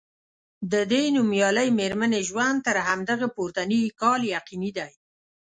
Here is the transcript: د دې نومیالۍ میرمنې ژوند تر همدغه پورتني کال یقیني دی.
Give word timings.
د 0.71 0.73
دې 0.91 1.03
نومیالۍ 1.15 1.67
میرمنې 1.79 2.21
ژوند 2.29 2.57
تر 2.67 2.75
همدغه 2.87 3.27
پورتني 3.35 3.81
کال 4.01 4.21
یقیني 4.37 4.71
دی. 4.77 4.91